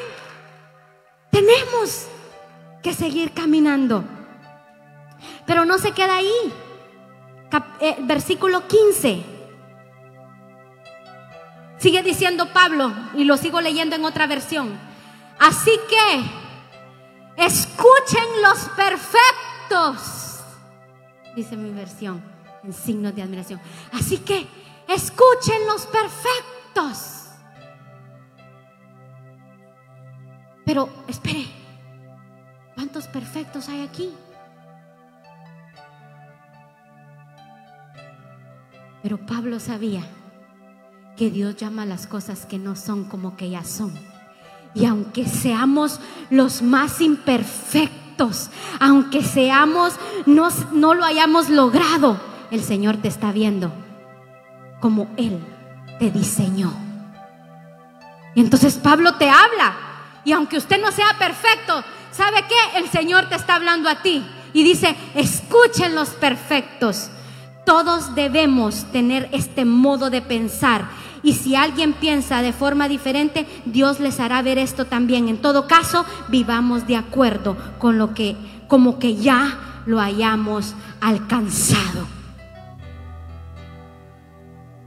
[1.31, 2.05] Tenemos
[2.83, 4.03] que seguir caminando.
[5.45, 6.53] Pero no se queda ahí.
[7.79, 9.23] Eh, versículo 15.
[11.77, 14.79] Sigue diciendo Pablo, y lo sigo leyendo en otra versión.
[15.37, 20.43] Así que escuchen los perfectos,
[21.35, 22.23] dice mi versión,
[22.63, 23.59] en signos de admiración.
[23.91, 24.47] Así que
[24.87, 27.25] escuchen los perfectos.
[30.65, 31.45] Pero espere,
[32.75, 34.13] ¿cuántos perfectos hay aquí?
[39.03, 40.01] Pero Pablo sabía
[41.17, 43.93] que Dios llama las cosas que no son como que ya son.
[44.73, 49.93] Y aunque seamos los más imperfectos, aunque seamos,
[50.25, 53.71] no, no lo hayamos logrado, el Señor te está viendo
[54.79, 55.39] como Él
[55.99, 56.73] te diseñó.
[58.35, 59.75] Y entonces Pablo te habla.
[60.25, 62.79] Y aunque usted no sea perfecto, ¿sabe qué?
[62.79, 64.25] El Señor te está hablando a ti.
[64.53, 67.09] Y dice, escuchen los perfectos.
[67.65, 70.89] Todos debemos tener este modo de pensar.
[71.23, 75.29] Y si alguien piensa de forma diferente, Dios les hará ver esto también.
[75.29, 78.35] En todo caso, vivamos de acuerdo con lo que,
[78.67, 82.07] como que ya lo hayamos alcanzado.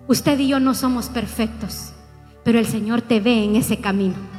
[0.09, 1.93] Usted y yo no somos perfectos,
[2.45, 4.36] pero el Señor te ve en ese camino.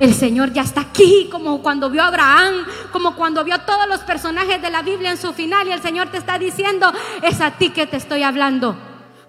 [0.00, 3.86] El Señor ya está aquí, como cuando vio a Abraham, como cuando vio a todos
[3.86, 5.68] los personajes de la Biblia en su final.
[5.68, 6.90] Y el Señor te está diciendo,
[7.20, 8.74] es a ti que te estoy hablando.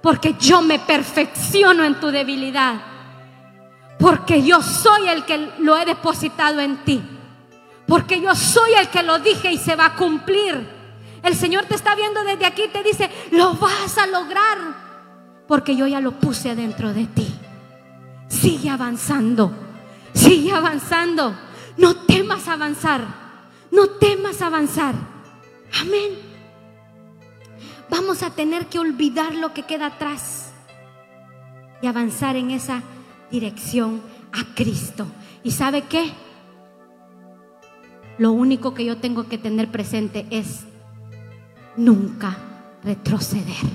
[0.02, 2.76] Porque yo me perfecciono en tu debilidad.
[4.00, 7.04] Porque yo soy el que lo he depositado en ti.
[7.86, 10.70] Porque yo soy el que lo dije y se va a cumplir.
[11.22, 14.58] El Señor te está viendo desde aquí y te dice, lo vas a lograr.
[15.50, 17.28] Porque yo ya lo puse dentro de ti.
[18.30, 19.52] Sigue avanzando
[20.14, 21.36] Sigue avanzando.
[21.78, 23.06] No temas avanzar.
[23.72, 24.96] No temas avanzar.
[25.80, 26.12] Amén.
[27.90, 30.52] Vamos a tener que olvidar lo que queda atrás
[31.82, 32.84] y avanzar en esa
[33.30, 34.02] dirección
[34.32, 35.08] a Cristo.
[35.44, 36.14] ¿Y sabe qué?
[38.22, 40.66] lo único que yo tengo que tener presente es
[41.76, 42.38] nunca
[42.84, 43.66] retroceder.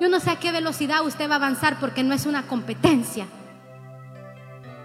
[0.00, 3.26] Yo no sé a qué velocidad usted va a avanzar porque no es una competencia.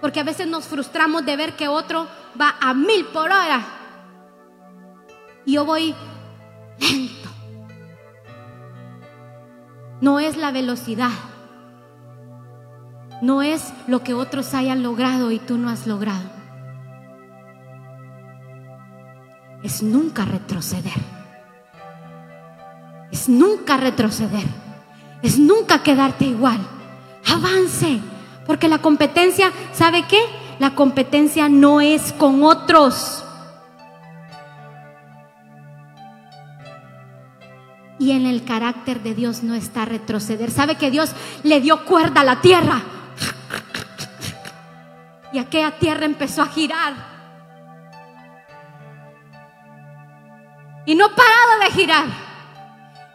[0.01, 2.07] Porque a veces nos frustramos de ver que otro
[2.39, 3.79] va a mil por hora
[5.49, 5.95] y yo voy
[6.79, 7.29] lento.
[9.99, 11.09] No es la velocidad.
[13.23, 16.29] No es lo que otros hayan logrado y tú no has logrado.
[19.63, 20.93] Es nunca retroceder.
[23.11, 24.45] Es nunca retroceder.
[25.23, 26.59] Es nunca quedarte igual.
[27.27, 27.99] Avance.
[28.49, 30.19] Porque la competencia, ¿sabe qué?
[30.57, 33.23] La competencia no es con otros.
[37.99, 40.49] Y en el carácter de Dios no está retroceder.
[40.49, 41.11] ¿Sabe que Dios
[41.43, 42.81] le dio cuerda a la tierra?
[45.31, 46.95] Y aquella tierra empezó a girar.
[50.87, 52.05] Y no parado de girar.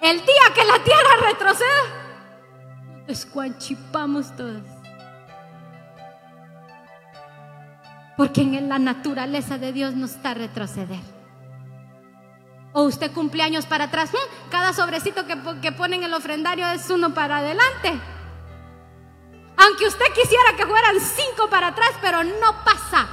[0.01, 1.83] El día que la tierra retroceda,
[3.09, 4.74] nos todos.
[8.17, 11.01] Porque en la naturaleza de Dios no está retroceder.
[12.73, 14.11] O usted cumpleaños para atrás,
[14.51, 18.01] cada sobrecito que, que pone en el ofrendario es uno para adelante.
[19.57, 23.07] Aunque usted quisiera que fueran cinco para atrás, pero no pasa.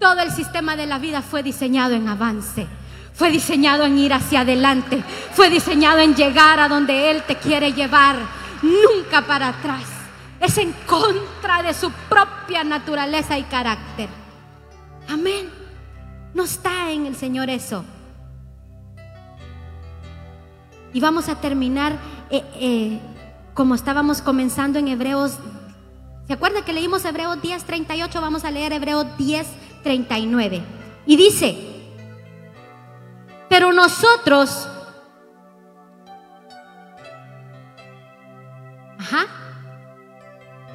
[0.00, 2.66] Todo el sistema de la vida fue diseñado en avance.
[3.14, 5.02] Fue diseñado en ir hacia adelante.
[5.32, 8.16] Fue diseñado en llegar a donde Él te quiere llevar.
[8.62, 9.91] Nunca para atrás.
[10.42, 14.08] Es en contra de su propia naturaleza y carácter.
[15.08, 15.48] Amén.
[16.34, 17.84] No está en el Señor eso.
[20.92, 21.96] Y vamos a terminar
[22.28, 23.00] eh, eh,
[23.54, 25.38] como estábamos comenzando en Hebreos.
[26.26, 28.20] ¿Se acuerda que leímos Hebreos 10:38?
[28.20, 30.60] Vamos a leer Hebreos 10:39.
[31.06, 31.56] Y dice,
[33.48, 34.66] pero nosotros,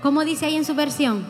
[0.08, 1.26] ¿cómo dice ahí en su versión?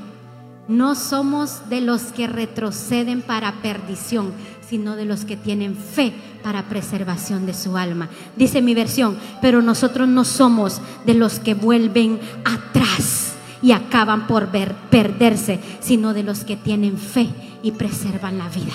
[0.67, 4.31] No somos de los que retroceden para perdición,
[4.69, 6.13] sino de los que tienen fe
[6.43, 8.07] para preservación de su alma.
[8.35, 14.51] Dice mi versión, pero nosotros no somos de los que vuelven atrás y acaban por
[14.51, 17.29] ver, perderse, sino de los que tienen fe
[17.63, 18.73] y preservan la vida.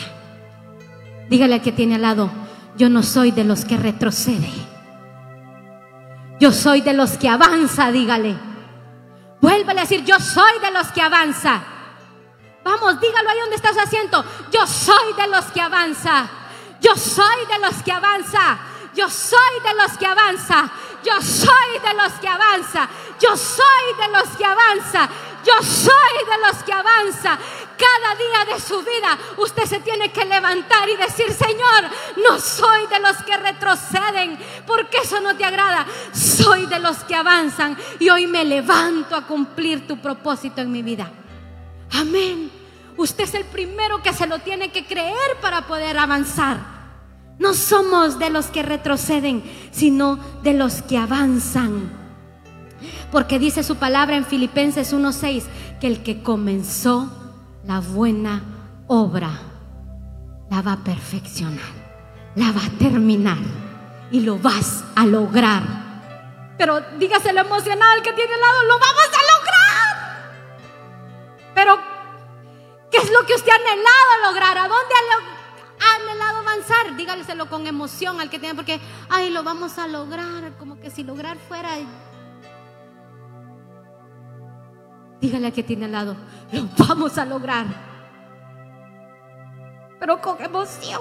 [1.31, 2.29] Dígale al que tiene al lado,
[2.77, 4.51] yo no soy de los que retrocede.
[6.41, 8.52] Yo soy de los que avanza, dígale.
[9.43, 11.61] Vuélvale a decir, yo soy de los que avanza.
[12.63, 14.25] Vamos, dígalo ahí donde está su asiento.
[14.53, 16.29] Yo soy de los que avanza.
[16.81, 18.59] Yo soy de los que avanza.
[18.95, 20.71] Yo soy de los que avanza.
[21.03, 22.89] Yo soy de los que avanza.
[23.19, 25.09] Yo soy de los que avanza.
[25.45, 27.39] Yo soy de los que avanza.
[27.77, 31.91] Cada día de su vida usted se tiene que levantar y decir, Señor,
[32.25, 35.87] no soy de los que retroceden, porque eso no te agrada.
[36.13, 40.83] Soy de los que avanzan y hoy me levanto a cumplir tu propósito en mi
[40.83, 41.11] vida.
[41.93, 42.51] Amén.
[42.97, 46.59] Usted es el primero que se lo tiene que creer para poder avanzar.
[47.39, 52.02] No somos de los que retroceden, sino de los que avanzan.
[53.11, 55.45] Porque dice su palabra en Filipenses 1:6
[55.81, 57.11] que el que comenzó
[57.65, 58.43] la buena
[58.89, 59.31] obra
[60.51, 61.73] la va a perfeccionar,
[62.35, 63.39] la va a terminar
[64.11, 65.63] y lo vas a lograr.
[66.59, 70.33] Pero dígase lo emocional que tiene al lado, lo vamos a lograr.
[71.55, 71.79] Pero,
[72.91, 74.59] ¿qué es lo que usted ha anhelado lograr?
[74.59, 74.95] ¿A dónde
[75.81, 76.97] ha anhelado avanzar?
[76.97, 81.03] Dígaleselo con emoción al que tiene, porque, ay, lo vamos a lograr, como que si
[81.03, 81.71] lograr fuera.
[85.23, 86.17] Dígale al que tiene al lado,
[86.51, 87.65] lo vamos a lograr.
[90.01, 91.01] Pero con emoción.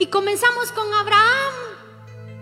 [0.00, 1.54] Y comenzamos con Abraham.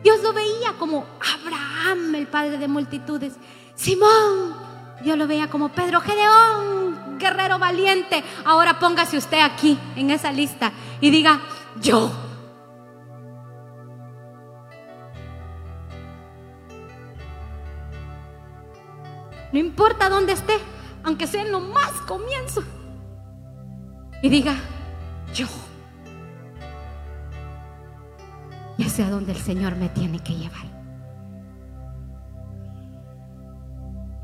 [0.03, 1.05] Dios lo veía como
[1.35, 3.35] Abraham, el padre de multitudes.
[3.75, 4.57] Simón,
[5.03, 8.25] Dios lo veía como Pedro Gedeón, guerrero valiente.
[8.47, 11.43] Ahora póngase usted aquí en esa lista y diga,
[11.83, 12.24] yo.
[19.55, 20.55] No importa dónde esté,
[21.05, 22.65] aunque sea en lo más comienzo.
[24.21, 24.57] Y diga,
[25.33, 25.47] yo.
[28.77, 30.65] Y hacia donde el Señor me tiene que llevar.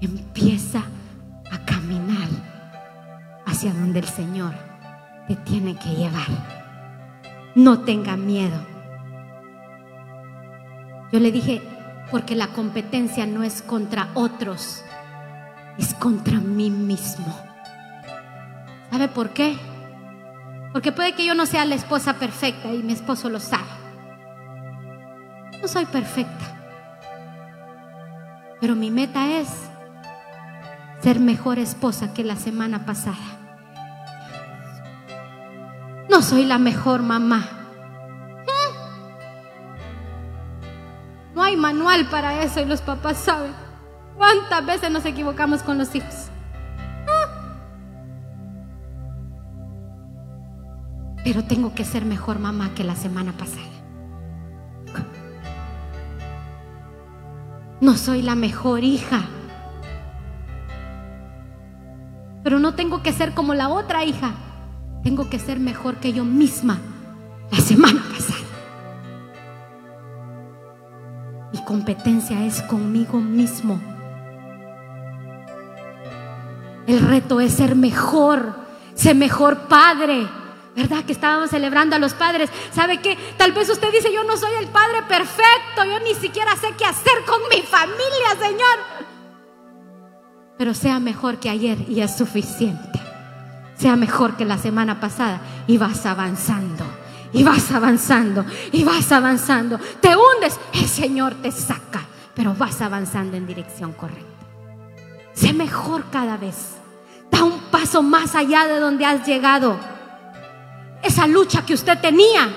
[0.00, 0.82] Empieza
[1.48, 2.28] a caminar
[3.46, 4.52] hacia donde el Señor
[5.28, 6.26] te tiene que llevar.
[7.54, 8.66] No tenga miedo.
[11.12, 11.62] Yo le dije,
[12.10, 14.82] porque la competencia no es contra otros.
[15.80, 17.34] Es contra mí mismo.
[18.90, 19.58] ¿Sabe por qué?
[20.72, 23.64] Porque puede que yo no sea la esposa perfecta y mi esposo lo sabe.
[25.60, 26.44] No soy perfecta.
[28.60, 29.48] Pero mi meta es
[31.02, 33.16] ser mejor esposa que la semana pasada.
[36.10, 37.48] No soy la mejor mamá.
[41.34, 43.69] No hay manual para eso y los papás saben
[44.20, 46.28] cuántas veces nos equivocamos con los hijos.
[51.24, 53.64] Pero tengo que ser mejor mamá que la semana pasada.
[57.80, 59.22] No soy la mejor hija.
[62.44, 64.32] Pero no tengo que ser como la otra hija.
[65.02, 66.78] Tengo que ser mejor que yo misma
[67.50, 68.44] la semana pasada.
[71.54, 73.80] Mi competencia es conmigo mismo.
[76.90, 78.52] El reto es ser mejor,
[78.96, 80.26] ser mejor padre.
[80.74, 82.50] ¿Verdad que estábamos celebrando a los padres?
[82.74, 83.16] ¿Sabe qué?
[83.36, 86.84] Tal vez usted dice, yo no soy el padre perfecto, yo ni siquiera sé qué
[86.84, 89.06] hacer con mi familia, Señor.
[90.58, 93.00] Pero sea mejor que ayer y es suficiente.
[93.78, 96.84] Sea mejor que la semana pasada y vas avanzando.
[97.32, 99.78] Y vas avanzando, y vas avanzando.
[100.00, 102.02] Te hundes, el Señor te saca,
[102.34, 104.26] pero vas avanzando en dirección correcta.
[105.34, 106.79] Sé mejor cada vez.
[107.30, 109.78] Da un paso más allá de donde has llegado
[111.02, 112.48] esa lucha que usted tenía.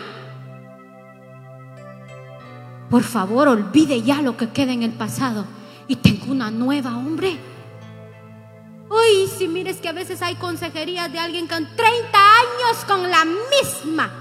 [2.89, 5.45] Por favor, olvide ya lo que queda en el pasado
[5.87, 7.37] y tengo una nueva, hombre.
[8.89, 13.25] Uy, si mires que a veces hay consejerías de alguien con 30 años con la
[13.25, 14.11] misma.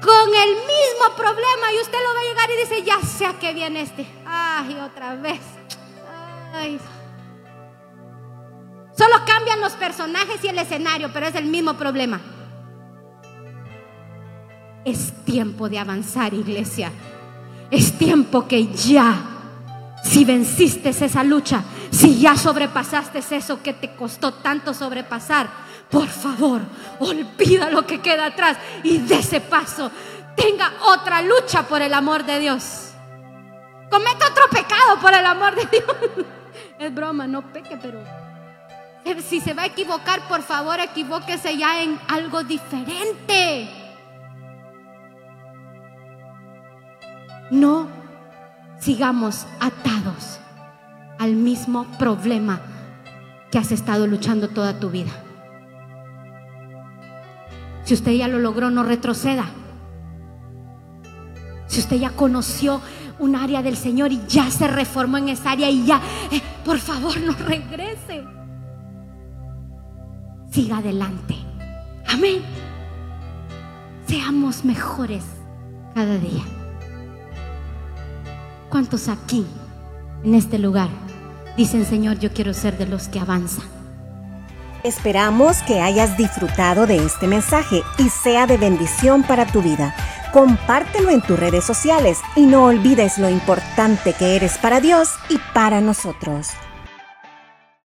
[0.00, 3.38] Con el mismo problema y usted lo va a llegar y dice, ya sé a
[3.38, 4.06] qué viene este.
[4.24, 5.59] Ay, otra vez.
[9.00, 12.20] Solo cambian los personajes y el escenario, pero es el mismo problema.
[14.84, 16.92] Es tiempo de avanzar, iglesia.
[17.70, 19.14] Es tiempo que ya,
[20.02, 25.48] si venciste esa lucha, si ya sobrepasaste eso que te costó tanto sobrepasar,
[25.90, 26.60] por favor,
[26.98, 29.90] olvida lo que queda atrás y de ese paso.
[30.36, 32.92] Tenga otra lucha por el amor de Dios.
[33.90, 36.26] Cometa otro pecado por el amor de Dios.
[36.80, 38.02] Es broma, no peque, pero
[39.20, 43.68] si se va a equivocar, por favor, equivóquese ya en algo diferente.
[47.50, 47.86] No
[48.78, 50.40] sigamos atados
[51.18, 52.60] al mismo problema
[53.50, 55.10] que has estado luchando toda tu vida.
[57.84, 59.44] Si usted ya lo logró, no retroceda.
[61.66, 62.80] Si usted ya conoció
[63.20, 66.00] un área del Señor y ya se reformó en esa área y ya,
[66.30, 68.24] eh, por favor, no regrese
[70.50, 71.36] siga adelante.
[72.08, 72.42] Amén.
[74.06, 75.24] Seamos mejores
[75.94, 76.44] cada día.
[78.68, 79.46] ¿Cuántos aquí,
[80.24, 80.88] en este lugar,
[81.56, 83.79] dicen, Señor, yo quiero ser de los que avanzan?
[84.82, 89.94] Esperamos que hayas disfrutado de este mensaje y sea de bendición para tu vida.
[90.32, 95.38] Compártelo en tus redes sociales y no olvides lo importante que eres para Dios y
[95.52, 96.48] para nosotros.